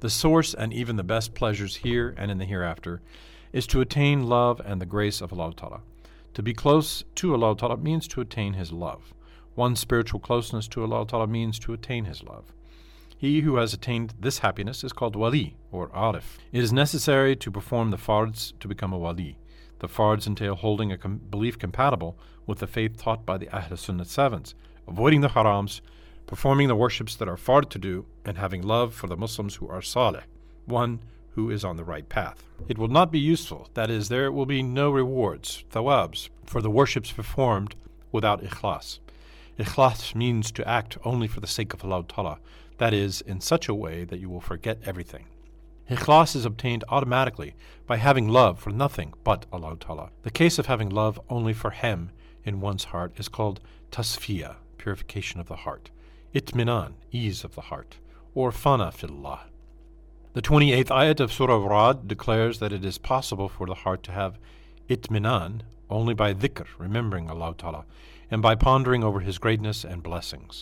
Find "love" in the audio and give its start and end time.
4.28-4.60, 8.70-9.12, 12.22-12.52, 28.62-28.94, 48.28-48.58, 50.90-51.18